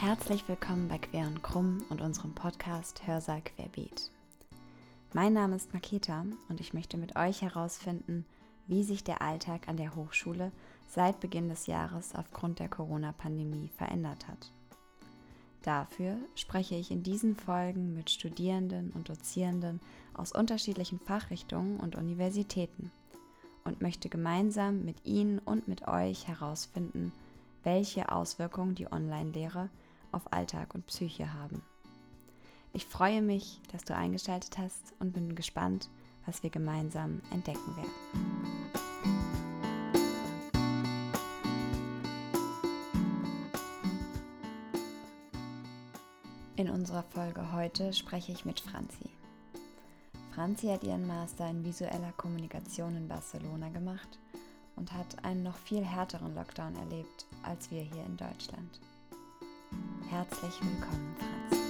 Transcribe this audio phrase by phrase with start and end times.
[0.00, 4.10] Herzlich willkommen bei Quer und Krumm und unserem Podcast Hörsaal Querbeet.
[5.12, 8.24] Mein Name ist Maketa und ich möchte mit euch herausfinden,
[8.66, 10.52] wie sich der Alltag an der Hochschule
[10.88, 14.50] seit Beginn des Jahres aufgrund der Corona-Pandemie verändert hat.
[15.64, 19.82] Dafür spreche ich in diesen Folgen mit Studierenden und Dozierenden
[20.14, 22.90] aus unterschiedlichen Fachrichtungen und Universitäten
[23.64, 27.12] und möchte gemeinsam mit Ihnen und mit euch herausfinden,
[27.64, 29.68] welche Auswirkungen die Online-Lehre
[30.12, 31.62] auf Alltag und Psyche haben.
[32.72, 35.88] Ich freue mich, dass du eingeschaltet hast und bin gespannt,
[36.26, 37.90] was wir gemeinsam entdecken werden.
[46.56, 49.08] In unserer Folge heute spreche ich mit Franzi.
[50.34, 54.18] Franzi hat ihren Master in visueller Kommunikation in Barcelona gemacht
[54.76, 58.78] und hat einen noch viel härteren Lockdown erlebt als wir hier in Deutschland.
[60.10, 61.60] Herzlich willkommen, Franzi.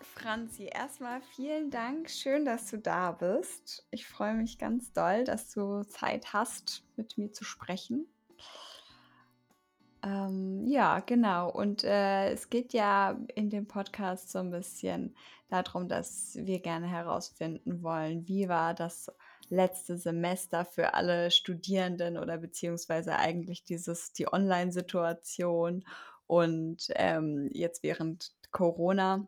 [0.00, 2.08] Franzi, erstmal vielen Dank.
[2.08, 3.86] Schön, dass du da bist.
[3.90, 8.06] Ich freue mich ganz doll, dass du Zeit hast, mit mir zu sprechen.
[10.08, 11.50] Ähm, ja, genau.
[11.50, 15.14] Und äh, es geht ja in dem Podcast so ein bisschen
[15.50, 19.12] darum, dass wir gerne herausfinden wollen, wie war das
[19.50, 25.84] letzte Semester für alle Studierenden oder beziehungsweise eigentlich dieses, die Online-Situation
[26.26, 29.26] und ähm, jetzt während Corona.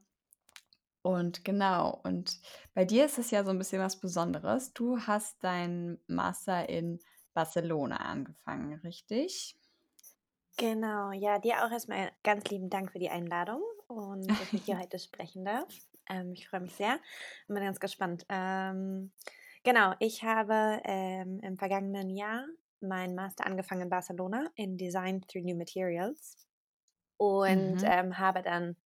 [1.03, 2.39] Und genau, und
[2.75, 4.73] bei dir ist es ja so ein bisschen was Besonderes.
[4.73, 7.01] Du hast deinen Master in
[7.35, 9.60] Barcelona angefangen, richtig?
[10.57, 14.79] Genau, ja, dir auch erstmal ganz lieben Dank für die Einladung und dass ich hier
[14.79, 15.69] heute sprechen darf.
[16.09, 16.99] Ähm, ich freue mich sehr
[17.49, 18.27] und bin ganz gespannt.
[18.29, 19.13] Ähm,
[19.63, 22.45] genau, ich habe ähm, im vergangenen Jahr
[22.81, 26.37] meinen Master angefangen in Barcelona in Design Through New Materials
[27.17, 27.85] und mhm.
[27.85, 28.77] Ähm, habe dann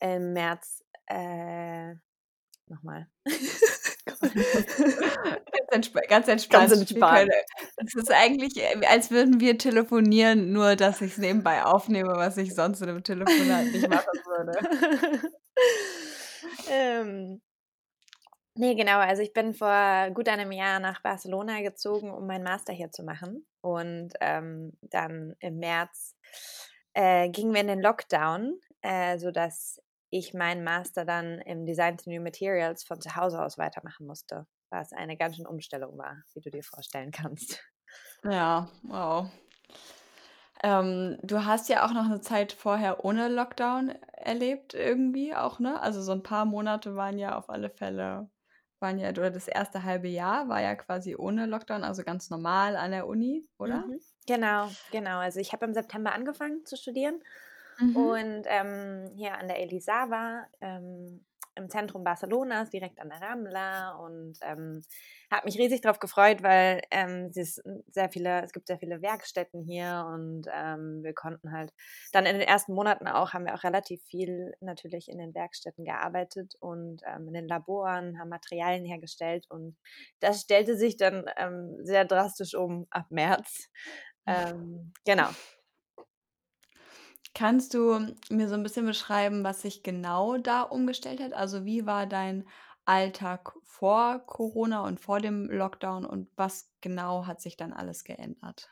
[0.00, 1.94] im März äh,
[2.66, 3.08] nochmal.
[4.20, 6.70] ganz, entsp ganz entspannt.
[6.70, 7.30] Ganz entspannt.
[7.76, 12.36] Es ist eigentlich, äh, als würden wir telefonieren, nur dass ich es nebenbei aufnehme, was
[12.36, 14.58] ich sonst in einem Telefonat nicht machen würde.
[16.70, 17.40] ähm,
[18.54, 18.98] nee, genau.
[18.98, 23.02] Also ich bin vor gut einem Jahr nach Barcelona gezogen, um meinen Master hier zu
[23.02, 23.46] machen.
[23.60, 26.16] Und ähm, dann im März
[26.94, 32.10] äh, gingen wir in den Lockdown, äh, sodass ich meinen Master dann im Design to
[32.10, 36.40] New Materials von zu Hause aus weitermachen musste, was eine ganz schöne Umstellung war, wie
[36.40, 37.62] du dir vorstellen kannst.
[38.24, 39.28] Ja, wow.
[40.62, 45.80] Ähm, du hast ja auch noch eine Zeit vorher ohne Lockdown erlebt, irgendwie auch, ne?
[45.80, 48.30] Also so ein paar Monate waren ja auf alle Fälle,
[48.78, 52.76] waren ja, oder das erste halbe Jahr war ja quasi ohne Lockdown, also ganz normal
[52.76, 53.84] an der Uni, oder?
[53.84, 54.00] Mhm.
[54.26, 55.18] Genau, genau.
[55.18, 57.22] Also ich habe im September angefangen zu studieren
[57.80, 57.96] Mhm.
[57.96, 61.24] Und ähm, hier an der Elisava, ähm,
[61.56, 64.82] im Zentrum Barcelonas, direkt an der Rambla und ähm,
[65.30, 69.62] habe mich riesig darauf gefreut, weil ähm, es, sehr viele, es gibt sehr viele Werkstätten
[69.64, 71.72] hier und ähm, wir konnten halt
[72.12, 75.84] dann in den ersten Monaten auch, haben wir auch relativ viel natürlich in den Werkstätten
[75.84, 79.76] gearbeitet und ähm, in den Laboren, haben Materialien hergestellt und
[80.20, 83.68] das stellte sich dann ähm, sehr drastisch um ab März.
[84.26, 85.28] Ähm, genau,
[87.34, 91.32] Kannst du mir so ein bisschen beschreiben, was sich genau da umgestellt hat?
[91.32, 92.46] Also, wie war dein
[92.84, 98.70] Alltag vor Corona und vor dem Lockdown und was genau hat sich dann alles geändert?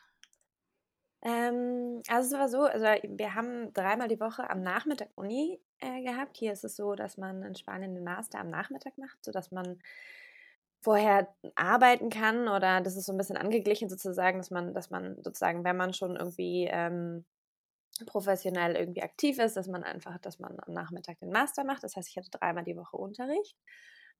[1.21, 6.01] Ähm, also, es war so, also, wir haben dreimal die Woche am Nachmittag Uni, äh,
[6.03, 6.37] gehabt.
[6.37, 9.79] Hier ist es so, dass man in Spanien den Master am Nachmittag macht, sodass man
[10.81, 15.21] vorher arbeiten kann oder das ist so ein bisschen angeglichen sozusagen, dass man dass man
[15.23, 17.25] sozusagen, wenn man schon irgendwie, ähm
[18.05, 21.83] professionell irgendwie aktiv ist, dass man einfach, dass man am Nachmittag den Master macht.
[21.83, 23.55] Das heißt, ich hatte dreimal die Woche Unterricht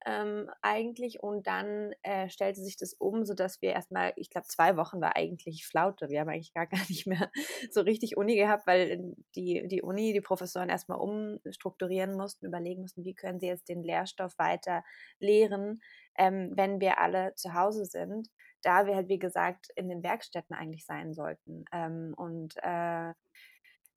[0.05, 4.77] ähm, eigentlich und dann äh, stellte sich das um, sodass wir erstmal, ich glaube, zwei
[4.77, 6.09] Wochen war eigentlich Flaute.
[6.09, 7.29] Wir haben eigentlich gar, gar nicht mehr
[7.71, 13.03] so richtig Uni gehabt, weil die, die Uni, die Professoren erstmal umstrukturieren mussten, überlegen mussten,
[13.03, 14.83] wie können sie jetzt den Lehrstoff weiter
[15.19, 15.81] lehren,
[16.17, 18.29] ähm, wenn wir alle zu Hause sind
[18.61, 21.63] da wir halt, wie gesagt, in den Werkstätten eigentlich sein sollten.
[21.71, 23.13] Ähm, und äh,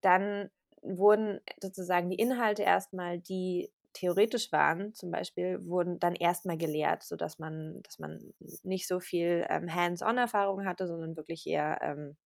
[0.03, 0.51] dann
[0.83, 7.39] wurden sozusagen die Inhalte erstmal, die theoretisch waren, zum Beispiel, wurden dann erstmal gelehrt, sodass
[7.39, 12.17] man, dass man nicht so viel ähm, Hands-on-Erfahrung hatte, sondern wirklich eher ähm,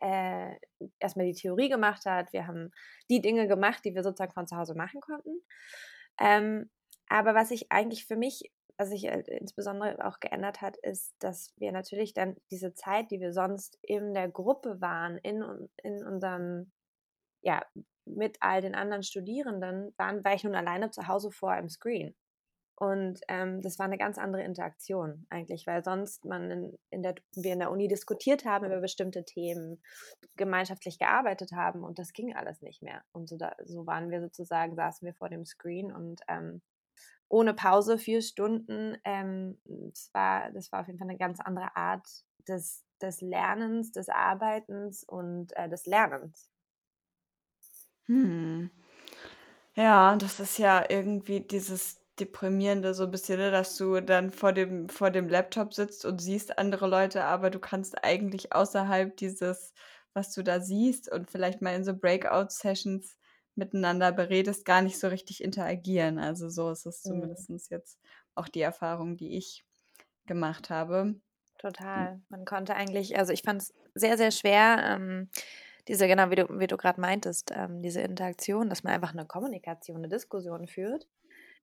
[0.00, 0.56] äh,
[0.98, 2.32] erstmal die Theorie gemacht hat.
[2.32, 2.70] Wir haben
[3.10, 5.42] die Dinge gemacht, die wir sozusagen von zu Hause machen konnten.
[6.18, 6.70] Ähm,
[7.08, 8.50] aber was sich eigentlich für mich
[8.80, 13.20] was sich äh, insbesondere auch geändert hat, ist, dass wir natürlich dann diese Zeit, die
[13.20, 15.44] wir sonst in der Gruppe waren, in,
[15.82, 16.72] in unserem,
[17.42, 17.62] ja,
[18.04, 22.14] mit all den anderen Studierenden, waren, war ich nun alleine zu Hause vor einem Screen.
[22.76, 27.14] Und ähm, das war eine ganz andere Interaktion eigentlich, weil sonst man in, in der,
[27.34, 29.82] wir in der Uni diskutiert haben über bestimmte Themen,
[30.36, 33.02] gemeinschaftlich gearbeitet haben und das ging alles nicht mehr.
[33.12, 36.62] Und so, da, so waren wir sozusagen, saßen wir vor dem Screen und ähm,
[37.28, 38.96] ohne Pause vier Stunden.
[39.04, 42.08] Ähm, das, war, das war auf jeden Fall eine ganz andere Art
[42.48, 46.49] des, des Lernens, des Arbeitens und äh, des Lernens.
[48.10, 48.68] Hm.
[49.76, 54.52] Ja, das ist ja irgendwie dieses Deprimierende so ein bisschen, ne, dass du dann vor
[54.52, 59.72] dem vor dem Laptop sitzt und siehst andere Leute, aber du kannst eigentlich außerhalb dieses,
[60.12, 63.16] was du da siehst und vielleicht mal in so Breakout-Sessions
[63.54, 66.18] miteinander beredest, gar nicht so richtig interagieren.
[66.18, 67.46] Also, so ist es Mhm.
[67.70, 67.98] jetzt
[68.34, 69.64] auch die Erfahrung, die ich
[70.26, 71.20] gemacht habe.
[71.94, 72.06] Hm.
[72.06, 72.20] Total.
[72.30, 75.28] Man konnte eigentlich also, ich fand es sehr, sehr schwer, ähm,
[75.90, 79.26] diese genau, wie du wie du grad meintest, ähm, diese Interaktion, dass man einfach eine
[79.26, 81.06] Kommunikation, eine Diskussion führt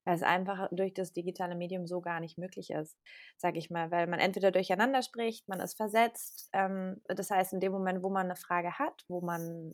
[0.08, 2.98] weil es einfach durch das digitale Medium so gar nicht möglich ist,
[3.36, 6.50] sage ich mal, weil man entweder durcheinander spricht, man ist versetzt.
[6.54, 9.74] Ähm, das heißt, in dem Moment, wo man eine Frage hat, wo man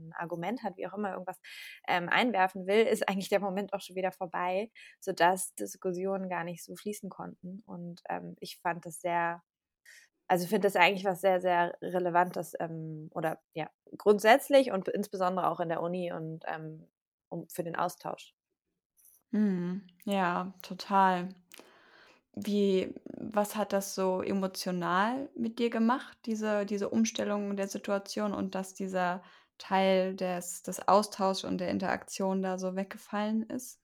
[0.00, 1.40] ein Argument hat, wie auch immer irgendwas
[1.86, 6.64] ähm, einwerfen will, ist eigentlich der Moment auch schon wieder vorbei, sodass Diskussionen gar nicht
[6.64, 7.62] so fließen konnten.
[7.64, 9.44] Und ähm, ich fand das sehr
[10.28, 15.60] also finde das eigentlich was sehr, sehr Relevantes ähm, oder ja, grundsätzlich und insbesondere auch
[15.60, 16.86] in der Uni und ähm,
[17.30, 18.34] um, für den Austausch.
[19.32, 19.86] Mhm.
[20.04, 21.28] Ja, total.
[22.34, 28.54] Wie was hat das so emotional mit dir gemacht, diese diese Umstellung der Situation und
[28.54, 29.22] dass dieser
[29.58, 33.80] Teil des des Austauschs und der Interaktion da so weggefallen ist?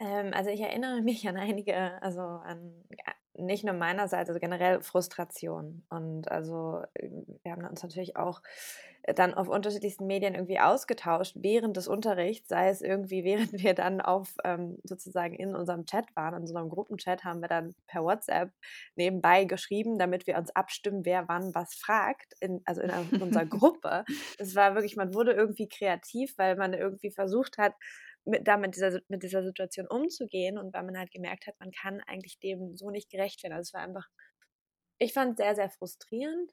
[0.00, 2.74] Ähm, also, ich erinnere mich an einige also, an
[3.40, 5.82] nicht nur meinerseits, also generell Frustration.
[5.88, 6.82] Und also,
[7.42, 8.42] wir haben uns natürlich auch
[9.14, 14.00] dann auf unterschiedlichsten Medien irgendwie ausgetauscht während des Unterrichts, sei es irgendwie, während wir dann
[14.00, 18.50] auf ähm, sozusagen in unserem Chat waren, in unserem Gruppenchat, haben wir dann per WhatsApp
[18.96, 22.90] nebenbei geschrieben, damit wir uns abstimmen, wer wann was fragt, in, also in
[23.22, 24.04] unserer Gruppe.
[24.38, 27.74] Es war wirklich, man wurde irgendwie kreativ, weil man irgendwie versucht hat,
[28.24, 31.70] mit, da mit dieser, mit dieser Situation umzugehen und weil man halt gemerkt hat, man
[31.70, 33.54] kann eigentlich dem so nicht gerecht werden.
[33.54, 34.08] Also es war einfach,
[34.98, 36.52] ich fand es sehr, sehr frustrierend,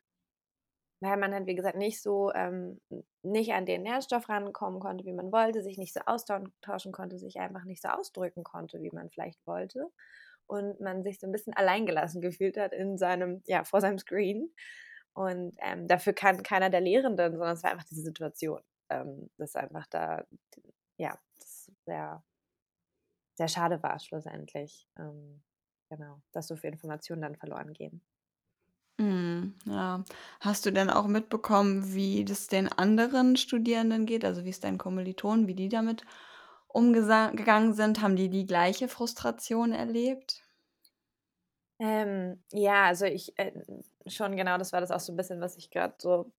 [0.99, 2.81] weil man halt, wie gesagt, nicht so, ähm,
[3.21, 7.39] nicht an den Nährstoff rankommen konnte, wie man wollte, sich nicht so austauschen konnte, sich
[7.39, 9.91] einfach nicht so ausdrücken konnte, wie man vielleicht wollte.
[10.47, 14.51] Und man sich so ein bisschen alleingelassen gefühlt hat in seinem, ja, vor seinem Screen.
[15.13, 19.55] Und ähm, dafür kann keiner der Lehrenden, sondern es war einfach diese Situation, ähm, dass
[19.55, 20.25] einfach da,
[20.97, 21.17] ja,
[21.85, 22.23] sehr,
[23.35, 24.87] sehr schade war schlussendlich.
[24.97, 25.41] Ähm,
[25.89, 28.01] genau, dass so viele Informationen dann verloren gehen.
[28.99, 30.03] Mhm, ja.
[30.39, 34.25] Hast du denn auch mitbekommen, wie das den anderen Studierenden geht?
[34.25, 36.03] Also wie es deinen Kommilitonen, wie die damit
[36.67, 38.01] umgegangen sind?
[38.01, 40.43] Haben die die gleiche Frustration erlebt?
[41.79, 43.51] Ähm, ja, also ich äh,
[44.07, 46.31] schon genau, das war das auch so ein bisschen, was ich gerade so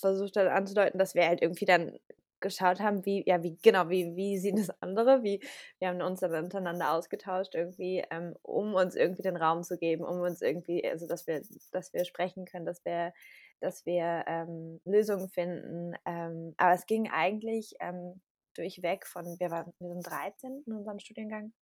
[0.00, 1.98] versucht habe anzudeuten, dass wir halt irgendwie dann
[2.42, 5.40] geschaut haben, wie, ja, wie, genau, wie, wie sehen das andere, wie,
[5.78, 10.04] wir haben uns dann untereinander ausgetauscht irgendwie, ähm, um uns irgendwie den Raum zu geben,
[10.04, 13.14] um uns irgendwie, also dass wir, dass wir sprechen können, dass wir,
[13.60, 15.94] dass wir ähm, Lösungen finden.
[16.04, 18.20] Ähm, aber es ging eigentlich ähm,
[18.54, 21.52] durchweg von, wir waren, wir sind 13 in unserem Studiengang,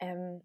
[0.00, 0.42] ähm,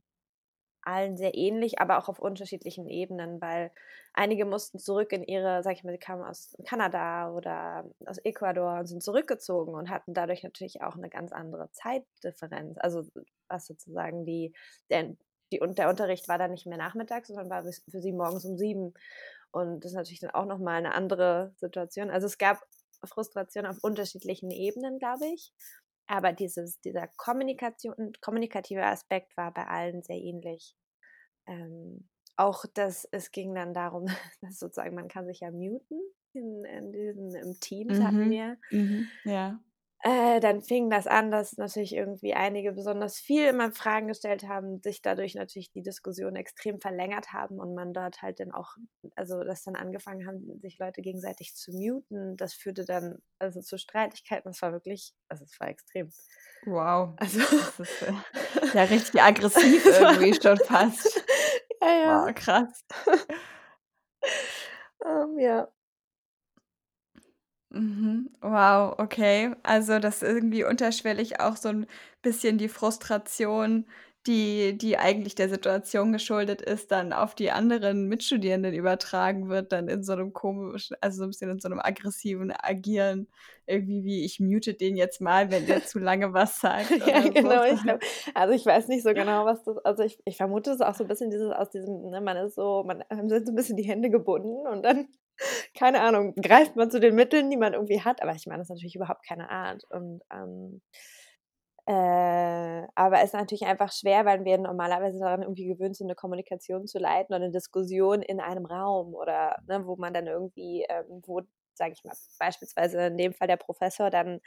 [0.86, 3.72] allen sehr ähnlich, aber auch auf unterschiedlichen Ebenen, weil
[4.14, 8.80] einige mussten zurück in ihre, sag ich mal, sie kamen aus Kanada oder aus Ecuador
[8.80, 12.78] und sind zurückgezogen und hatten dadurch natürlich auch eine ganz andere Zeitdifferenz.
[12.80, 13.08] Also
[13.48, 14.54] was sozusagen die,
[14.90, 15.16] der,
[15.52, 18.58] die, und der Unterricht war dann nicht mehr nachmittags, sondern war für sie morgens um
[18.58, 18.94] sieben.
[19.52, 22.10] Und das ist natürlich dann auch nochmal eine andere Situation.
[22.10, 22.62] Also es gab
[23.04, 25.54] Frustration auf unterschiedlichen Ebenen, glaube ich.
[26.08, 30.76] Aber dieses, dieser Kommunikation, kommunikative Aspekt war bei allen sehr ähnlich.
[31.48, 32.08] Ähm,
[32.38, 34.06] auch dass es ging dann darum,
[34.42, 36.00] dass sozusagen man kann sich ja muten
[36.34, 38.04] in, in diesen im Teams mhm.
[38.04, 38.58] hatten wir.
[38.72, 39.08] Mhm.
[39.24, 39.60] Ja.
[40.08, 44.80] Äh, dann fing das an, dass natürlich irgendwie einige besonders viel immer Fragen gestellt haben,
[44.84, 48.76] sich dadurch natürlich die Diskussion extrem verlängert haben und man dort halt dann auch,
[49.16, 52.38] also dass dann angefangen haben, sich Leute gegenseitig zu muten.
[52.38, 54.52] Das führte dann also zu Streitigkeiten.
[54.52, 56.12] Das war wirklich, also es war extrem.
[56.68, 57.16] Wow.
[57.18, 58.14] Also das ist äh,
[58.76, 61.24] ja richtig aggressiv irgendwie schon fast.
[61.82, 62.26] Ja, ja.
[62.26, 62.84] Wow, krass.
[65.00, 65.75] um, ähm, ja.
[67.76, 68.30] Mhm.
[68.42, 69.54] Wow, okay.
[69.64, 71.88] Also, dass irgendwie unterschwellig auch so ein
[72.22, 73.86] bisschen die Frustration
[74.28, 79.88] die, die eigentlich der Situation geschuldet ist, dann auf die anderen Mitstudierenden übertragen wird, dann
[79.88, 83.28] in so einem komischen, also so ein bisschen in so einem aggressiven Agieren,
[83.68, 86.90] irgendwie wie ich mute den jetzt mal, wenn der zu lange was sagt.
[87.08, 87.64] ja, genau.
[87.66, 88.00] Ich glaub,
[88.34, 91.04] also ich weiß nicht so genau, was das, also ich, ich vermute es auch so
[91.04, 93.84] ein bisschen dieses aus diesem, ne, man ist so, man sind so ein bisschen die
[93.84, 95.08] Hände gebunden und dann
[95.78, 98.22] keine Ahnung, greift man zu den Mitteln, die man irgendwie hat.
[98.22, 99.84] Aber ich meine, das ist natürlich überhaupt keine Art.
[99.90, 100.82] Und ähm,
[101.88, 106.16] äh, aber es ist natürlich einfach schwer, weil wir normalerweise daran irgendwie gewöhnt sind, eine
[106.16, 110.84] Kommunikation zu leiten oder eine Diskussion in einem Raum oder ne, wo man dann irgendwie,
[110.90, 111.42] ähm, wo,
[111.76, 114.40] sage ich mal, beispielsweise in dem Fall der Professor dann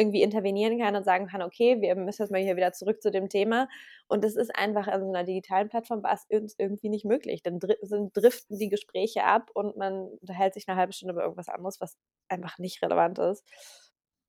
[0.00, 3.10] irgendwie intervenieren kann und sagen kann, okay, wir müssen jetzt mal hier wieder zurück zu
[3.10, 3.68] dem Thema.
[4.08, 7.42] Und das ist einfach an so einer digitalen Plattform war es irgendwie nicht möglich.
[7.42, 11.48] Dann sind, driften die Gespräche ab und man unterhält sich eine halbe Stunde über irgendwas
[11.48, 13.44] anderes, was einfach nicht relevant ist.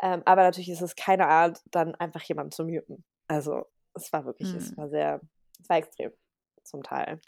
[0.01, 3.05] Ähm, aber natürlich ist es keine Art, dann einfach jemanden zu muten.
[3.27, 4.57] Also es war wirklich, mhm.
[4.57, 4.77] es hm.
[4.77, 5.21] war sehr,
[5.61, 6.11] es war extrem
[6.63, 7.21] zum Teil.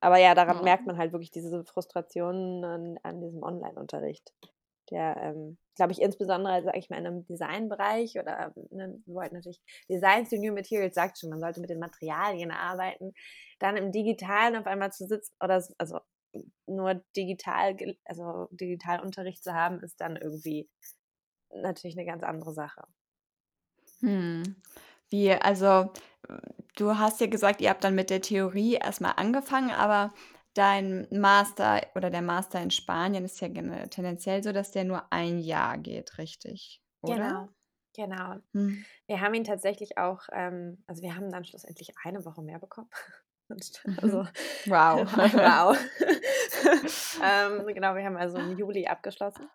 [0.00, 0.62] Aber ja, daran ja.
[0.62, 4.32] merkt man halt wirklich diese Frustrationen an, an diesem Online-Unterricht.
[4.90, 9.36] Der, ähm, glaube ich, insbesondere, sage ich mal, in einem Designbereich oder ne, wir wollten
[9.36, 13.12] natürlich Design to New Materials sagt schon, man sollte mit den Materialien arbeiten.
[13.60, 16.00] Dann im Digitalen auf einmal zu sitzen oder also
[16.66, 20.68] nur digital, also Digitalunterricht zu haben, ist dann irgendwie
[21.52, 22.82] natürlich eine ganz andere Sache.
[24.00, 24.56] Hm.
[25.08, 25.92] Wie, also
[26.76, 30.12] du hast ja gesagt, ihr habt dann mit der Theorie erstmal angefangen, aber
[30.54, 35.38] dein Master oder der Master in Spanien ist ja tendenziell so, dass der nur ein
[35.38, 36.82] Jahr geht, richtig?
[37.02, 37.16] Oder?
[37.16, 37.48] Genau.
[37.96, 38.36] Genau.
[38.52, 38.84] Hm.
[39.06, 42.88] Wir haben ihn tatsächlich auch, ähm, also wir haben dann schlussendlich eine Woche mehr bekommen.
[43.96, 44.26] also,
[44.66, 45.12] wow.
[45.16, 45.76] wow.
[47.22, 49.48] ähm, genau, wir haben also im Juli abgeschlossen.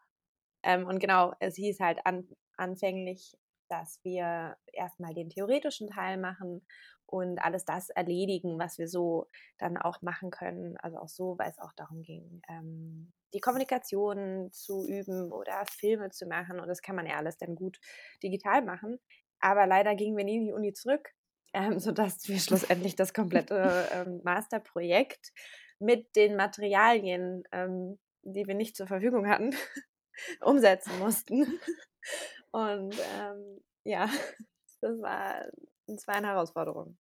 [0.64, 3.38] Ähm, und genau, es hieß halt an, anfänglich,
[3.70, 6.66] dass wir erstmal den theoretischen Teil machen
[7.06, 10.78] und alles das erledigen, was wir so dann auch machen können.
[10.78, 16.10] Also auch so, weil es auch darum ging, ähm, die Kommunikation zu üben oder Filme
[16.10, 16.60] zu machen.
[16.60, 17.80] Und das kann man ja alles dann gut
[18.24, 19.00] digital machen.
[19.40, 21.14] Aber leider gingen wir nie in die Uni zurück,
[21.54, 25.32] ähm, sodass wir schlussendlich das komplette ähm, Masterprojekt
[25.80, 29.54] mit den Materialien, ähm, die wir nicht zur Verfügung hatten,
[30.42, 31.60] umsetzen mussten.
[32.56, 34.08] Und ähm, ja,
[34.82, 35.46] das war,
[35.88, 36.98] das war eine Herausforderung.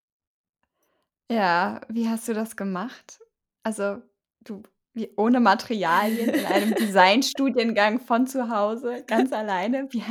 [1.32, 3.22] Ja, wie hast du das gemacht?
[3.64, 4.02] Also,
[4.42, 9.88] du wie, ohne Materialien in einem Designstudiengang von zu Hause, ganz alleine.
[9.92, 10.04] Wie,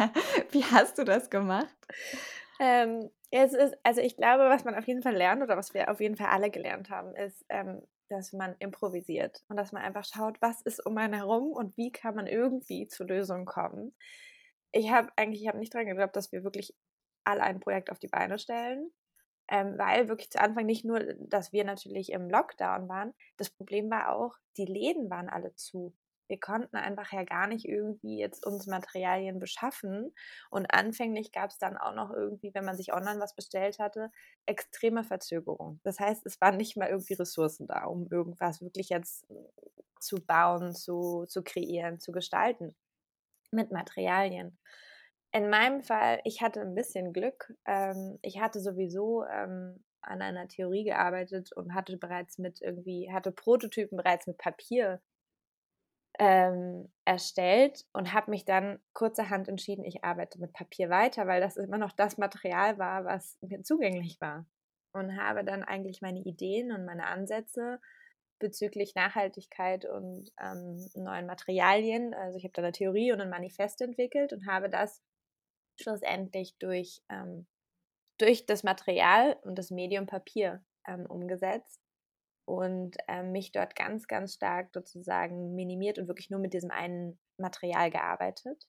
[0.51, 1.77] wie hast du das gemacht?
[2.61, 5.91] Ähm, es ist, also ich glaube, was man auf jeden Fall lernt oder was wir
[5.91, 10.05] auf jeden Fall alle gelernt haben, ist, ähm, dass man improvisiert und dass man einfach
[10.05, 13.93] schaut, was ist um einen herum und wie kann man irgendwie zu Lösungen kommen.
[14.77, 16.75] Ich habe eigentlich, ich habe nicht daran geglaubt, dass wir wirklich
[17.25, 18.91] alle ein Projekt auf die Beine stellen,
[19.49, 23.91] ähm, weil wirklich zu Anfang nicht nur, dass wir natürlich im Lockdown waren, das Problem
[23.91, 25.95] war auch, die Läden waren alle zu
[26.29, 30.15] wir konnten einfach ja gar nicht irgendwie jetzt uns Materialien beschaffen.
[30.51, 34.11] Und anfänglich gab es dann auch noch irgendwie, wenn man sich online was bestellt hatte,
[34.47, 35.81] extreme Verzögerungen.
[35.85, 39.27] Das heißt, es waren nicht mal irgendwie Ressourcen da, um irgendwas wirklich jetzt
[40.01, 42.75] zu bauen, zu, zu kreieren, zu gestalten
[43.55, 44.59] mit Materialien.
[45.33, 47.53] In meinem Fall, ich hatte ein bisschen Glück.
[47.67, 53.33] Ähm, ich hatte sowieso ähm, an einer Theorie gearbeitet und hatte bereits mit irgendwie, hatte
[53.33, 55.01] Prototypen bereits mit Papier
[56.19, 61.57] ähm, erstellt und habe mich dann kurzerhand entschieden, ich arbeite mit Papier weiter, weil das
[61.57, 64.47] immer noch das Material war, was mir zugänglich war.
[64.93, 67.81] Und habe dann eigentlich meine Ideen und meine Ansätze
[68.45, 73.81] bezüglich Nachhaltigkeit und ähm, neuen Materialien, also ich habe da eine Theorie und ein Manifest
[73.81, 75.03] entwickelt und habe das
[75.81, 77.47] schlussendlich durch, ähm,
[78.19, 81.81] durch das Material und das Medium Papier ähm, umgesetzt
[82.45, 87.19] und äh, mich dort ganz, ganz stark sozusagen minimiert und wirklich nur mit diesem einen
[87.39, 88.69] Material gearbeitet.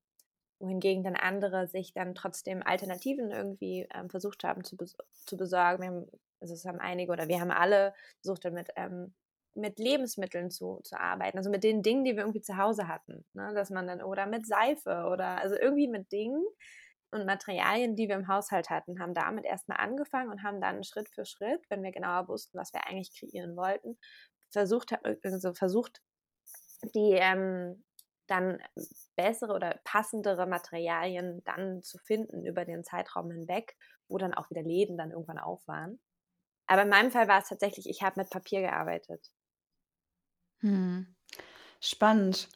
[0.59, 5.85] Wohingegen dann andere sich dann trotzdem Alternativen irgendwie ähm, versucht haben zu, bes zu besorgen.
[5.85, 6.07] Haben,
[6.39, 9.13] also es haben einige oder wir haben alle versucht dann mit, ähm,
[9.55, 13.25] mit Lebensmitteln zu, zu arbeiten, also mit den Dingen, die wir irgendwie zu Hause hatten.
[13.33, 13.53] Ne?
[13.55, 16.43] Dass man dann, oder mit Seife oder also irgendwie mit Dingen,
[17.11, 21.09] und Materialien, die wir im Haushalt hatten, haben damit erstmal angefangen und haben dann Schritt
[21.09, 23.97] für Schritt, wenn wir genauer wussten, was wir eigentlich kreieren wollten,
[24.51, 24.93] versucht,
[25.23, 26.01] also versucht
[26.93, 27.83] die ähm,
[28.27, 28.61] dann
[29.15, 33.75] bessere oder passendere Materialien dann zu finden über den Zeitraum hinweg,
[34.07, 35.99] wo dann auch wieder Läden dann irgendwann auf waren.
[36.67, 39.31] Aber in meinem Fall war es tatsächlich, ich habe mit Papier gearbeitet.
[40.65, 41.07] Hm.
[41.81, 42.49] Spannend.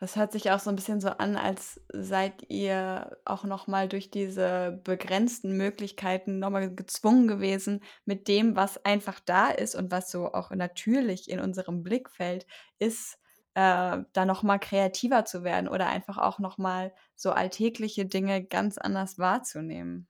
[0.00, 3.88] Das hört sich auch so ein bisschen so an, als seid ihr auch noch mal
[3.88, 9.90] durch diese begrenzten Möglichkeiten noch mal gezwungen gewesen, mit dem, was einfach da ist und
[9.92, 12.46] was so auch natürlich in unserem Blickfeld
[12.78, 13.18] ist,
[13.54, 18.44] äh, da noch mal kreativer zu werden oder einfach auch noch mal so alltägliche Dinge
[18.44, 20.08] ganz anders wahrzunehmen.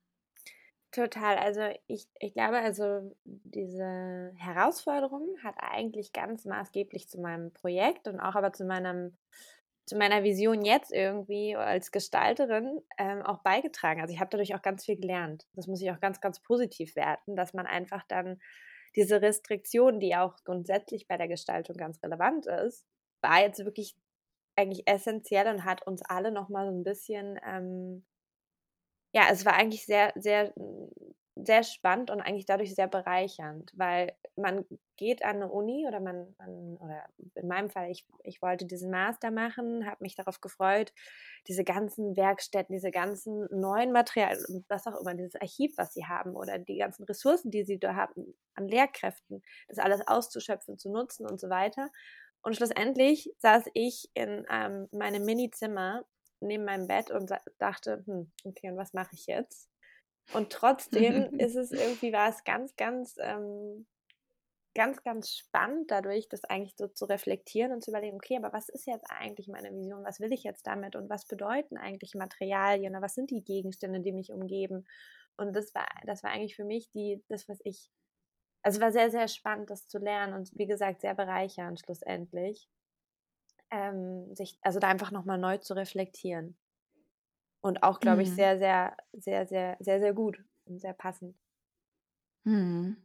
[0.95, 1.37] Total.
[1.39, 8.21] Also ich, ich glaube, also diese Herausforderung hat eigentlich ganz maßgeblich zu meinem Projekt und
[8.21, 9.17] auch aber zu meinem
[9.87, 14.01] zu meiner Vision jetzt irgendwie als Gestalterin ähm, auch beigetragen.
[14.01, 15.47] Also ich habe dadurch auch ganz viel gelernt.
[15.55, 18.41] Das muss ich auch ganz, ganz positiv werten, dass man einfach dann
[18.97, 22.87] diese Restriktion, die auch grundsätzlich bei der Gestaltung ganz relevant ist,
[23.21, 23.97] war jetzt wirklich
[24.57, 28.05] eigentlich essentiell und hat uns alle nochmal so ein bisschen ähm,
[29.15, 30.53] ja, es war eigentlich sehr, sehr,
[31.47, 34.65] sehr spannend und eigentlich dadurch sehr bereichernd, weil man
[34.97, 38.91] geht an eine Uni oder man, man oder in meinem Fall, ich, ich wollte diesen
[38.91, 40.93] Master machen, habe mich darauf gefreut,
[41.47, 46.37] diese ganzen Werkstätten, diese ganzen neuen Materialien, was auch immer, dieses Archiv, was sie haben
[46.37, 51.27] oder die ganzen Ressourcen, die sie da haben an Lehrkräften, das alles auszuschöpfen, zu nutzen
[51.27, 51.91] und so weiter.
[52.43, 56.05] Und schlussendlich saß ich in ähm, meinem Mini-Zimmer
[56.41, 59.69] neben meinem Bett und dachte, hm, okay, und was mache ich jetzt?
[60.33, 63.87] Und trotzdem ist es irgendwie, war es ganz, ganz, ähm,
[64.75, 68.69] ganz, ganz spannend dadurch, das eigentlich so zu reflektieren und zu überlegen, okay, aber was
[68.69, 70.05] ist jetzt eigentlich meine Vision?
[70.05, 70.97] Was will ich jetzt damit?
[70.97, 72.93] Und was bedeuten eigentlich Materialien?
[72.93, 74.87] Oder was sind die Gegenstände, die mich umgeben?
[75.37, 77.91] Und das war, das war eigentlich für mich die, das, was ich,
[78.63, 82.69] also war sehr, sehr spannend, das zu lernen und wie gesagt, sehr bereichernd schlussendlich
[83.71, 86.57] ähm, sich, also da einfach nochmal neu zu reflektieren.
[87.65, 88.35] Und auch, glaube ich, mhm.
[88.35, 91.35] sehr, sehr, sehr, sehr, sehr, sehr gut und sehr passend.
[92.43, 92.99] Mhm.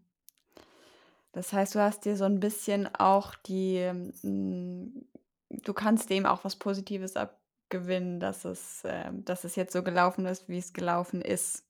[1.31, 3.89] Das heißt, du hast dir so ein bisschen auch die,
[4.21, 5.07] hm,
[5.47, 10.25] du kannst dem auch was Positives abgewinnen, dass es, äh, dass es jetzt so gelaufen
[10.25, 11.65] ist, wie es gelaufen ist.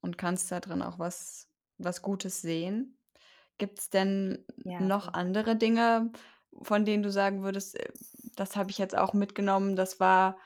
[0.00, 2.96] Und kannst da drin auch was, was Gutes sehen.
[3.58, 6.12] Gibt es denn ja, noch andere Dinge,
[6.62, 7.90] von denen du sagen würdest, äh,
[8.36, 10.38] das habe ich jetzt auch mitgenommen, das war,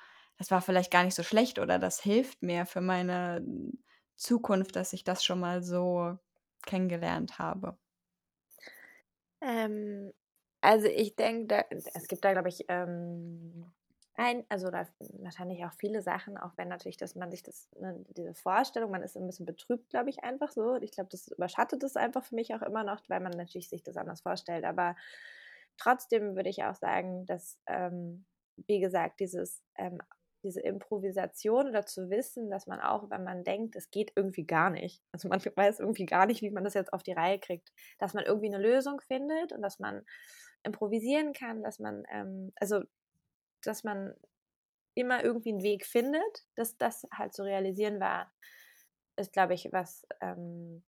[0.42, 3.44] das war vielleicht gar nicht so schlecht oder das hilft mir für meine
[4.16, 6.18] Zukunft, dass ich das schon mal so
[6.66, 7.78] kennengelernt habe?
[9.40, 10.12] Ähm,
[10.60, 13.72] also ich denke, es gibt da, glaube ich, ähm,
[14.14, 18.34] ein, also wahrscheinlich auch viele Sachen, auch wenn natürlich, dass man sich das, ne, diese
[18.34, 20.76] Vorstellung, man ist ein bisschen betrübt, glaube ich, einfach so.
[20.76, 23.82] Ich glaube, das überschattet es einfach für mich auch immer noch, weil man natürlich sich
[23.82, 24.64] das anders vorstellt.
[24.64, 24.96] Aber
[25.78, 28.26] Trotzdem würde ich auch sagen, dass, ähm,
[28.56, 30.00] wie gesagt, dieses, ähm,
[30.42, 34.70] diese Improvisation oder zu wissen, dass man auch, wenn man denkt, es geht irgendwie gar
[34.70, 37.72] nicht, also man weiß irgendwie gar nicht, wie man das jetzt auf die Reihe kriegt,
[37.98, 40.04] dass man irgendwie eine Lösung findet und dass man
[40.64, 42.82] improvisieren kann, dass man, ähm, also,
[43.62, 44.14] dass man
[44.94, 48.32] immer irgendwie einen Weg findet, dass das halt zu realisieren war,
[49.16, 50.84] ist, glaube ich, was, ähm,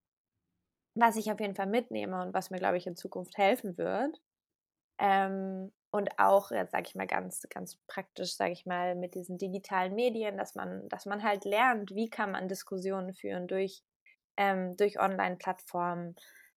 [0.95, 4.21] was ich auf jeden Fall mitnehme und was mir, glaube ich, in Zukunft helfen wird.
[4.99, 9.39] Ähm, und auch, jetzt sage ich mal ganz, ganz praktisch, sage ich mal, mit diesen
[9.39, 13.85] digitalen Medien, dass man, dass man halt lernt, wie kann man Diskussionen führen durch,
[14.37, 16.17] ähm, durch Online-Plattformen,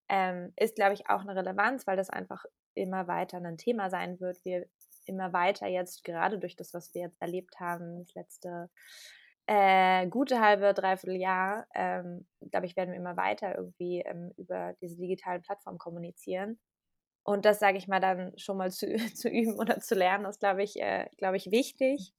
[0.10, 4.20] ähm, ist, glaube ich, auch eine Relevanz, weil das einfach immer weiter ein Thema sein
[4.20, 4.44] wird.
[4.44, 4.66] Wir
[5.06, 8.72] immer weiter jetzt, gerade durch das, was wir jetzt erlebt haben, das letzte
[9.46, 14.74] äh, gute halbe, dreiviertel Jahr, ähm, glaube ich, werden wir immer weiter irgendwie ähm, über
[14.82, 16.60] diese digitalen Plattformen kommunizieren.
[17.28, 20.40] Und das, sage ich mal, dann schon mal zu, zu üben oder zu lernen, ist,
[20.40, 22.14] glaube ich, äh, glaube ich, wichtig.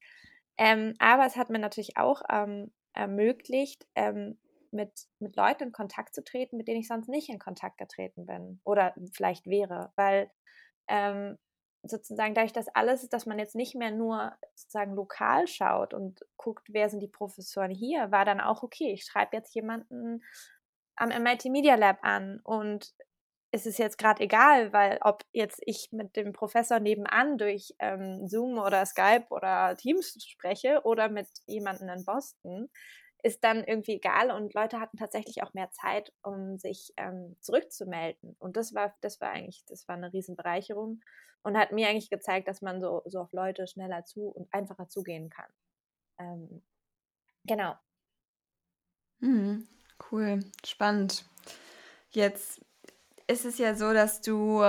[0.59, 4.38] Ähm, aber es hat mir natürlich auch ähm, ermöglicht, ähm,
[4.71, 8.27] mit, mit Leuten in Kontakt zu treten, mit denen ich sonst nicht in Kontakt getreten
[8.27, 10.31] bin oder vielleicht wäre, weil
[10.88, 11.38] ähm,
[11.85, 16.68] sozusagen dadurch, dass alles, dass man jetzt nicht mehr nur sozusagen lokal schaut und guckt,
[16.71, 20.23] wer sind die Professoren hier, war dann auch okay, ich schreibe jetzt jemanden
[20.97, 22.92] am MIT Media Lab an und
[23.51, 28.29] ist es jetzt gerade egal, weil ob jetzt ich mit dem Professor nebenan durch ähm,
[28.29, 32.69] Zoom oder Skype oder Teams spreche oder mit jemandem in Boston,
[33.23, 38.37] ist dann irgendwie egal und Leute hatten tatsächlich auch mehr Zeit, um sich ähm, zurückzumelden.
[38.39, 41.01] Und das war, das war eigentlich, das war eine Riesenbereicherung
[41.43, 44.89] und hat mir eigentlich gezeigt, dass man so, so auf Leute schneller zu und einfacher
[44.89, 45.51] zugehen kann.
[46.19, 46.63] Ähm,
[47.45, 47.75] genau.
[49.21, 49.67] Mhm,
[50.11, 51.25] cool, spannend.
[52.11, 52.61] Jetzt
[53.29, 54.62] ist es ja so, dass du,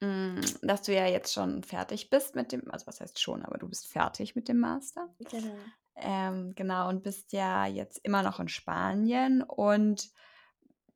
[0.00, 3.58] mm, dass du ja jetzt schon fertig bist mit dem, also was heißt schon, aber
[3.58, 5.08] du bist fertig mit dem Master.
[5.30, 5.54] Genau.
[5.96, 10.10] Ähm, genau, und bist ja jetzt immer noch in Spanien und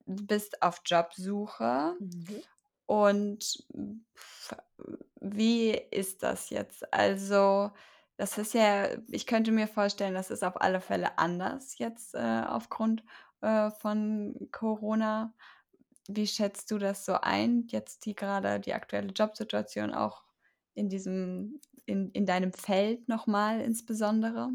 [0.06, 1.94] bist auf Jobsuche.
[2.00, 2.42] Mhm.
[2.86, 3.64] Und
[5.20, 6.92] wie ist das jetzt?
[6.92, 7.70] Also,
[8.16, 12.42] das ist ja ich könnte mir vorstellen, das ist auf alle Fälle anders jetzt, äh,
[12.48, 13.04] aufgrund,
[13.42, 15.34] äh, von Corona.
[16.08, 20.24] Wie schätzt du das so ein, jetzt die gerade die aktuelle Jobsituation auch
[20.74, 24.50] in diesem in in deinem Feld nochmal insbesondere?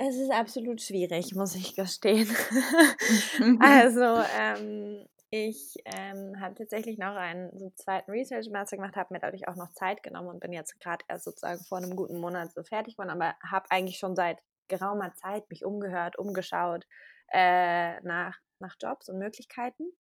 [0.00, 2.28] Es ist absolut schwierig, muss ich gestehen.
[3.60, 9.20] also, ähm, ich ähm, habe tatsächlich noch einen so zweiten Research Master gemacht, habe mir
[9.20, 12.52] dadurch auch noch Zeit genommen und bin jetzt gerade erst sozusagen vor einem guten Monat
[12.52, 14.38] so fertig geworden, aber habe eigentlich schon seit
[14.68, 16.86] geraumer Zeit mich umgehört, umgeschaut
[17.32, 19.92] äh, nach, nach Jobs und Möglichkeiten.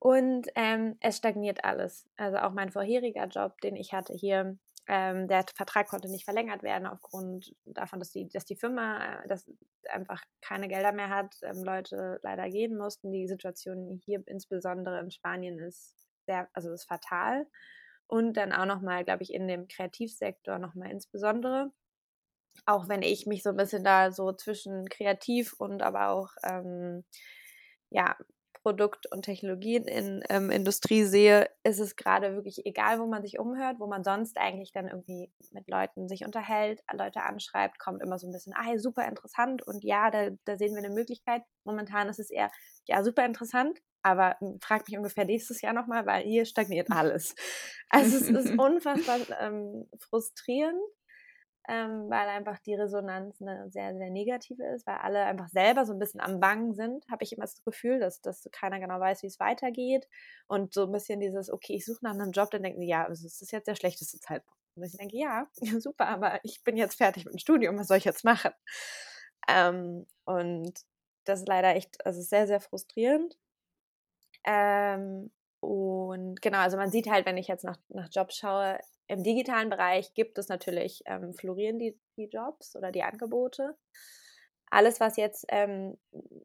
[0.00, 2.08] Und ähm, es stagniert alles.
[2.16, 4.56] Also auch mein vorheriger Job, den ich hatte hier,
[4.86, 9.28] ähm, der Vertrag konnte nicht verlängert werden aufgrund davon, dass die, dass die Firma äh,
[9.28, 9.50] dass
[9.90, 13.12] einfach keine Gelder mehr hat, ähm, Leute leider gehen mussten.
[13.12, 15.94] Die Situation hier insbesondere in Spanien ist
[16.26, 17.46] sehr, also ist fatal.
[18.06, 21.70] Und dann auch nochmal, glaube ich, in dem Kreativsektor nochmal insbesondere.
[22.66, 27.04] Auch wenn ich mich so ein bisschen da so zwischen kreativ und aber auch ähm,
[27.90, 28.16] ja,
[28.62, 33.38] Produkt- und Technologien in ähm, Industrie sehe, ist es gerade wirklich egal, wo man sich
[33.38, 38.18] umhört, wo man sonst eigentlich dann irgendwie mit Leuten sich unterhält, Leute anschreibt, kommt immer
[38.18, 41.42] so ein bisschen, ah, super interessant und ja, da, da sehen wir eine Möglichkeit.
[41.64, 42.50] Momentan ist es eher,
[42.86, 47.34] ja, super interessant, aber hm, frag mich ungefähr nächstes Jahr nochmal, weil hier stagniert alles.
[47.90, 50.80] Also es ist unfassbar ähm, frustrierend
[51.68, 55.92] ähm, weil einfach die Resonanz eine sehr, sehr negative ist, weil alle einfach selber so
[55.92, 59.22] ein bisschen am Bangen sind, habe ich immer das Gefühl, dass, dass keiner genau weiß,
[59.22, 60.08] wie es weitergeht.
[60.46, 63.06] Und so ein bisschen dieses, okay, ich suche nach einem Job, dann denken sie, ja,
[63.10, 64.58] es ist jetzt der schlechteste Zeitpunkt.
[64.76, 65.46] Und ich denke, ja,
[65.80, 68.52] super, aber ich bin jetzt fertig mit dem Studium, was soll ich jetzt machen?
[69.46, 70.72] Ähm, und
[71.24, 73.36] das ist leider echt, also sehr, sehr frustrierend.
[74.44, 75.30] Ähm,
[75.68, 79.68] und genau, also man sieht halt, wenn ich jetzt nach, nach Jobs schaue, im digitalen
[79.68, 83.76] Bereich gibt es natürlich, ähm, florieren die, die Jobs oder die Angebote.
[84.70, 85.98] Alles, was jetzt ähm,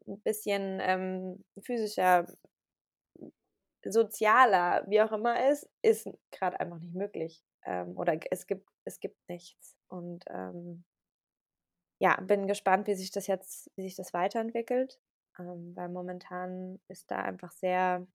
[0.06, 2.26] ein bisschen ähm, physischer,
[3.82, 7.42] sozialer, wie auch immer ist, ist gerade einfach nicht möglich.
[7.64, 9.74] Ähm, oder es gibt, es gibt nichts.
[9.88, 10.84] Und ähm,
[11.98, 15.00] ja, bin gespannt, wie sich das jetzt, wie sich das weiterentwickelt.
[15.38, 18.06] Ähm, weil momentan ist da einfach sehr,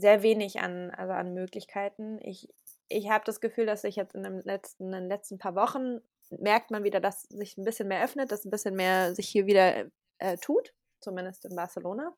[0.00, 2.18] sehr wenig an, also an Möglichkeiten.
[2.22, 2.48] Ich
[2.88, 6.00] ich habe das Gefühl, dass sich jetzt in, den letzten, in den letzten paar Wochen
[6.30, 9.46] merkt man wieder, dass sich ein bisschen mehr öffnet, dass ein bisschen mehr sich hier
[9.46, 9.86] wieder
[10.18, 12.14] äh, tut, zumindest in Barcelona.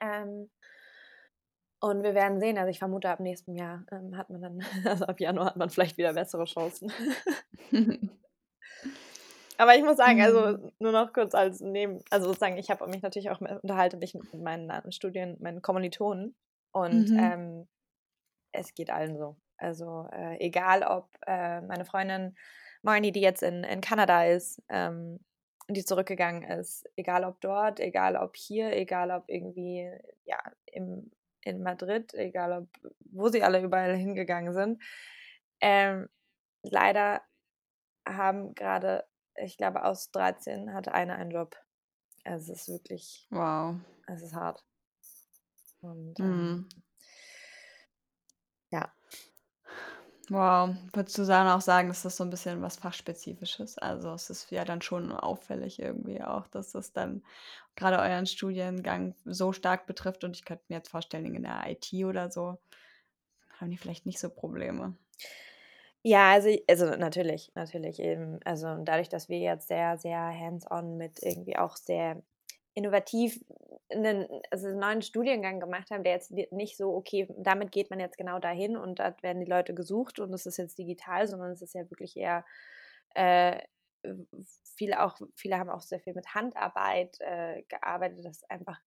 [0.00, 0.50] Ähm,
[1.80, 5.04] und wir werden sehen, also ich vermute, ab nächstem Jahr ähm, hat man dann, also
[5.04, 6.92] ab Januar hat man vielleicht wieder bessere Chancen.
[9.56, 10.72] Aber ich muss sagen, also mhm.
[10.80, 14.34] nur noch kurz als neben, also sozusagen, ich habe mich natürlich auch unterhalte mich mit
[14.34, 16.34] meinen äh, Studien, meinen Kommilitonen
[16.74, 17.18] und mhm.
[17.18, 17.68] ähm,
[18.52, 19.36] es geht allen so.
[19.56, 22.36] Also äh, egal, ob äh, meine Freundin
[22.82, 25.20] Marnie, die jetzt in, in Kanada ist, ähm,
[25.68, 29.90] die zurückgegangen ist, egal ob dort, egal ob hier, egal ob irgendwie
[30.24, 31.10] ja im,
[31.42, 32.68] in Madrid, egal ob
[33.12, 34.82] wo sie alle überall hingegangen sind.
[35.60, 36.08] Ähm,
[36.62, 37.22] leider
[38.06, 39.04] haben gerade,
[39.36, 41.56] ich glaube, aus 13 hat eine einen Job.
[42.24, 43.76] Also es ist wirklich, wow,
[44.08, 44.62] es ist hart.
[45.84, 46.68] Und ähm, mhm.
[48.70, 48.92] ja,
[50.30, 53.76] Wow, würdest du dann auch sagen, dass das so ein bisschen was Fachspezifisches?
[53.76, 57.22] Also, es ist ja dann schon auffällig irgendwie auch, dass das dann
[57.76, 61.92] gerade euren Studiengang so stark betrifft und ich könnte mir jetzt vorstellen, in der IT
[62.06, 62.58] oder so
[63.60, 64.96] haben die vielleicht nicht so Probleme.
[66.02, 68.40] Ja, also also natürlich, natürlich eben.
[68.44, 72.22] Also, dadurch, dass wir jetzt sehr, sehr hands-on mit irgendwie auch sehr
[72.74, 73.44] innovativ
[73.90, 78.18] einen, also neuen Studiengang gemacht haben, der jetzt nicht so, okay, damit geht man jetzt
[78.18, 81.62] genau dahin und da werden die Leute gesucht und es ist jetzt digital, sondern es
[81.62, 82.44] ist ja wirklich eher
[83.14, 83.60] äh,
[84.76, 88.80] viele auch, viele haben auch sehr viel mit Handarbeit äh, gearbeitet, das einfach,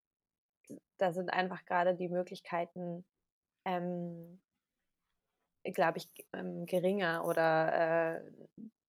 [0.97, 3.06] da sind einfach gerade die Möglichkeiten,
[3.65, 4.41] ähm,
[5.63, 8.32] glaube ich, ähm, geringer oder äh,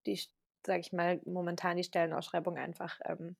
[0.07, 0.21] die,
[0.67, 3.37] sage ich mal, momentan die Stellenausschreibung einfach ähm,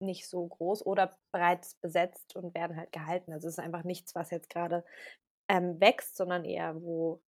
[0.00, 3.32] nicht so groß oder bereits besetzt und werden halt gehalten.
[3.32, 4.84] Also es ist einfach nichts, was jetzt gerade
[5.48, 7.22] ähm, wächst, sondern eher, wo,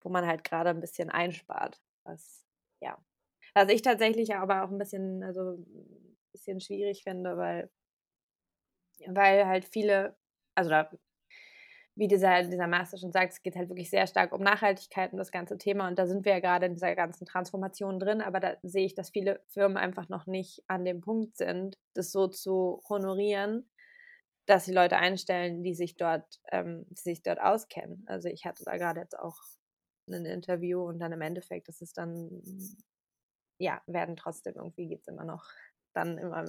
[0.00, 1.80] wo man halt gerade ein bisschen einspart.
[2.04, 2.44] Was,
[2.80, 2.98] ja.
[3.54, 7.70] Was ich tatsächlich aber auch ein bisschen, also ein bisschen schwierig finde, weil,
[9.06, 10.16] weil halt viele,
[10.54, 10.90] also da
[11.96, 15.18] wie dieser, dieser Master schon sagt, es geht halt wirklich sehr stark um Nachhaltigkeit und
[15.18, 15.88] das ganze Thema.
[15.88, 18.20] Und da sind wir ja gerade in dieser ganzen Transformation drin.
[18.20, 22.12] Aber da sehe ich, dass viele Firmen einfach noch nicht an dem Punkt sind, das
[22.12, 23.66] so zu honorieren,
[24.44, 28.04] dass sie Leute einstellen, die sich dort, ähm, die sich dort auskennen.
[28.06, 29.38] Also ich hatte da gerade jetzt auch
[30.08, 32.42] ein Interview und dann im Endeffekt ist es dann,
[33.58, 35.44] ja, werden trotzdem irgendwie geht es immer noch
[35.96, 36.44] dann immer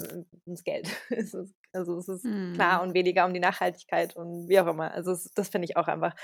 [0.46, 0.90] ums Geld.
[1.74, 2.54] also es ist mm.
[2.54, 4.92] klar und weniger um die Nachhaltigkeit und wie auch immer.
[4.92, 6.16] Also es, das finde ich auch einfach.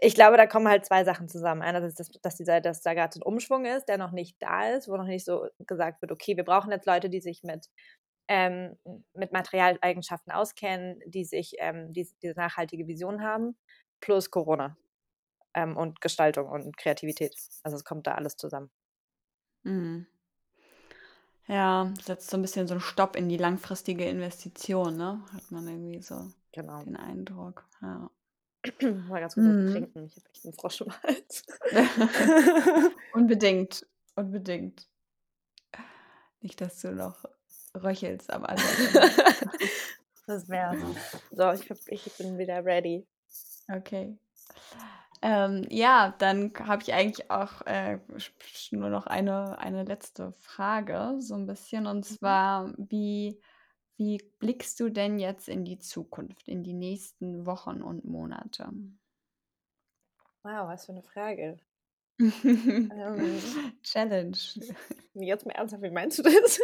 [0.00, 1.62] Ich glaube, da kommen halt zwei Sachen zusammen.
[1.62, 4.88] Einerseits, dass, dass, dieser, dass da gerade ein Umschwung ist, der noch nicht da ist,
[4.88, 7.68] wo noch nicht so gesagt wird, okay, wir brauchen jetzt Leute, die sich mit
[8.28, 8.76] ähm,
[9.14, 13.56] mit Materialeigenschaften auskennen, die sich ähm, die, diese nachhaltige Vision haben,
[14.00, 14.76] plus Corona
[15.54, 17.34] ähm, und Gestaltung und Kreativität.
[17.62, 18.70] Also es kommt da alles zusammen.
[19.62, 20.06] Mhm.
[21.48, 25.22] Ja, setzt so ein bisschen so einen Stopp in die langfristige Investition, ne?
[25.32, 26.82] Hat man irgendwie so genau.
[26.82, 27.64] den Eindruck.
[27.80, 28.10] Ja.
[29.08, 29.70] Mal ganz kurz mhm.
[29.70, 30.04] trinken.
[30.06, 31.44] Ich habe echt einen Frosch im Hals.
[33.12, 34.88] unbedingt, unbedingt.
[36.40, 37.24] Nicht, dass du noch
[37.74, 39.12] röchelst am Anfang.
[40.26, 40.76] das wäre.
[41.30, 43.06] So, ich, ich bin wieder ready.
[43.68, 44.16] Okay.
[45.28, 47.98] Ähm, ja, dann habe ich eigentlich auch äh,
[48.70, 51.88] nur noch eine, eine letzte Frage, so ein bisschen.
[51.88, 52.14] Und mhm.
[52.14, 53.40] zwar, wie,
[53.96, 58.68] wie blickst du denn jetzt in die Zukunft, in die nächsten Wochen und Monate?
[60.44, 61.58] Wow, was für eine Frage.
[62.18, 63.38] Ähm,
[63.82, 64.36] Challenge.
[65.14, 66.60] Jetzt mal ernsthaft, wie meinst du das?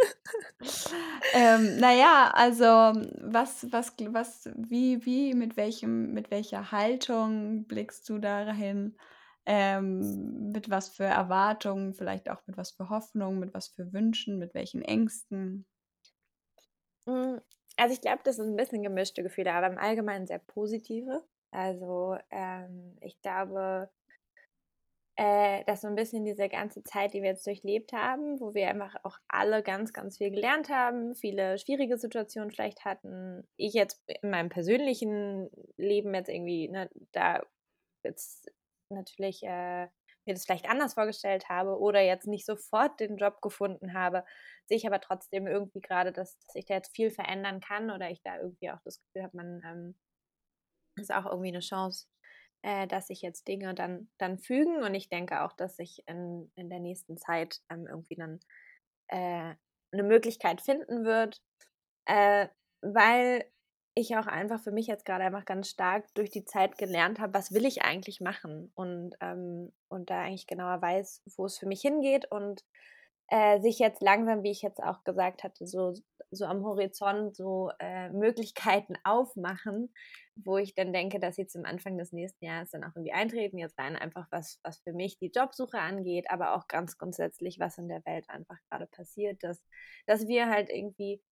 [1.35, 8.19] ähm, naja, also was, was, was, wie, wie, mit welchem, mit welcher Haltung blickst du
[8.19, 8.97] dahin?
[9.45, 14.39] Ähm, mit was für Erwartungen, vielleicht auch mit was für Hoffnungen, mit was für Wünschen,
[14.39, 15.67] mit welchen Ängsten?
[17.09, 17.41] Hm,
[17.77, 21.25] also ich glaube, das sind ein bisschen gemischte Gefühle, aber im Allgemeinen sehr positive.
[21.51, 23.91] Also ähm, ich glaube,
[25.17, 28.69] äh, dass so ein bisschen diese ganze Zeit, die wir jetzt durchlebt haben, wo wir
[28.69, 33.47] einfach auch alle ganz, ganz viel gelernt haben, viele schwierige Situationen vielleicht hatten.
[33.57, 37.43] Ich jetzt in meinem persönlichen Leben jetzt irgendwie, ne, da
[38.05, 38.51] jetzt
[38.89, 39.89] natürlich äh,
[40.25, 44.25] mir das vielleicht anders vorgestellt habe oder jetzt nicht sofort den Job gefunden habe,
[44.67, 48.11] sehe ich aber trotzdem irgendwie gerade, dass, dass ich da jetzt viel verändern kann oder
[48.11, 49.95] ich da irgendwie auch das Gefühl habe, man ähm,
[50.97, 52.07] ist auch irgendwie eine Chance,
[52.63, 56.51] äh, dass sich jetzt Dinge dann, dann fügen und ich denke auch, dass sich in,
[56.55, 58.41] in der nächsten Zeit ähm, irgendwie dann
[59.09, 59.55] äh,
[59.93, 61.43] eine Möglichkeit finden wird,
[62.07, 62.49] äh,
[62.81, 63.45] weil
[63.95, 67.35] ich auch einfach für mich jetzt gerade einfach ganz stark durch die Zeit gelernt habe,
[67.35, 68.73] was will ich eigentlich machen?
[68.75, 72.65] Und, ähm, und da eigentlich genauer weiß, wo es für mich hingeht und
[73.29, 75.95] äh, sich jetzt langsam, wie ich jetzt auch gesagt hatte, so,
[76.31, 79.93] so am Horizont so äh, Möglichkeiten aufmachen,
[80.37, 83.59] wo ich dann denke, dass sie zum Anfang des nächsten Jahres dann auch irgendwie eintreten.
[83.59, 87.79] Jetzt rein einfach, was, was für mich die Jobsuche angeht, aber auch ganz grundsätzlich, was
[87.79, 89.63] in der Welt einfach gerade passiert, dass,
[90.07, 91.23] dass wir halt irgendwie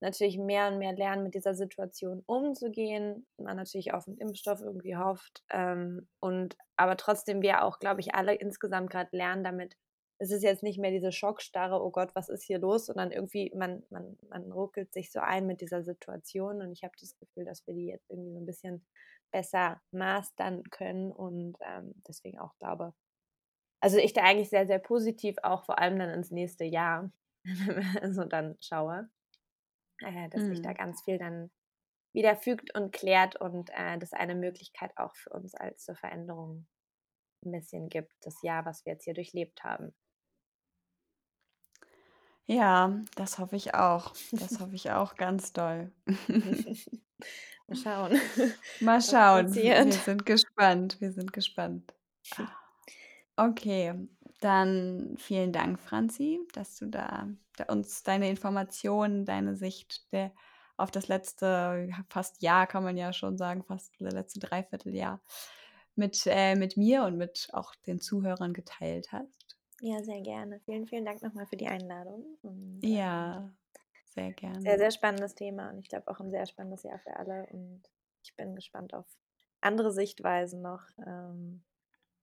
[0.00, 3.26] natürlich mehr und mehr lernen, mit dieser Situation umzugehen.
[3.36, 5.44] Man natürlich auf einen Impfstoff irgendwie hofft.
[5.50, 9.76] Ähm, und aber trotzdem wir auch, glaube ich, alle insgesamt gerade lernen, damit
[10.22, 13.50] es ist jetzt nicht mehr diese Schockstarre, oh Gott, was ist hier los, sondern irgendwie,
[13.56, 17.46] man, man, man ruckelt sich so ein mit dieser Situation und ich habe das Gefühl,
[17.46, 18.86] dass wir die jetzt irgendwie so ein bisschen
[19.32, 22.92] besser mastern können und ähm, deswegen auch glaube,
[23.82, 27.10] also ich da eigentlich sehr, sehr positiv auch vor allem dann ins nächste Jahr,
[28.10, 29.08] so dann schaue,
[30.00, 30.48] äh, dass mhm.
[30.48, 31.50] sich da ganz viel dann
[32.12, 36.66] wieder fügt und klärt und äh, das eine Möglichkeit auch für uns als zur Veränderung
[37.42, 39.94] ein bisschen gibt, das Jahr, was wir jetzt hier durchlebt haben.
[42.50, 44.12] Ja, das hoffe ich auch.
[44.32, 45.92] Das hoffe ich auch ganz doll.
[47.68, 48.20] Mal schauen.
[48.80, 49.54] Mal schauen.
[49.54, 51.00] Wir sind gespannt.
[51.00, 51.94] Wir sind gespannt.
[53.36, 53.94] Okay,
[54.40, 60.32] dann vielen Dank, Franzi, dass du da, da uns deine Informationen, deine Sicht der,
[60.76, 65.20] auf das letzte fast Jahr, kann man ja schon sagen, fast das letzte Dreivierteljahr
[65.94, 69.59] mit, äh, mit mir und mit auch den Zuhörern geteilt hast.
[69.80, 70.60] Ja, sehr gerne.
[70.60, 72.24] Vielen, vielen Dank nochmal für die Einladung.
[72.42, 73.56] Und, ja, ähm,
[74.04, 74.60] sehr gerne.
[74.60, 77.46] Sehr, sehr spannendes Thema und ich glaube auch ein sehr spannendes Jahr für alle.
[77.50, 77.82] Und
[78.22, 79.06] ich bin gespannt auf
[79.60, 81.62] andere Sichtweisen noch, ähm,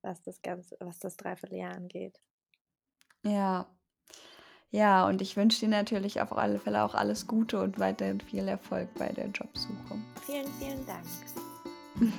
[0.02, 2.20] was das Ganze, was das Dreivierteljahr angeht.
[3.24, 3.67] Ja.
[4.70, 8.48] Ja, und ich wünsche dir natürlich auf alle Fälle auch alles Gute und weiterhin viel
[8.48, 9.98] Erfolg bei der Jobsuche.
[10.26, 11.06] Vielen, vielen Dank.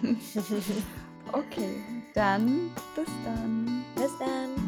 [1.33, 1.77] okay,
[2.15, 3.85] dann bis dann.
[3.95, 4.68] Bis dann.